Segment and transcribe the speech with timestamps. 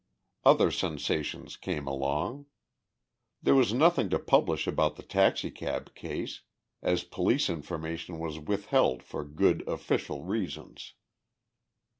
[0.43, 2.47] Other sensations came along.
[3.43, 6.41] There was nothing to publish about the taxicab case,
[6.81, 10.95] as police information was withheld for good official reasons.